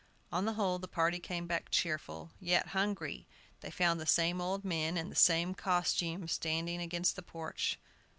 [0.31, 3.27] On the whole the party came back cheerful, yet hungry.
[3.59, 7.77] They found the same old men, in the same costume, standing against the porch.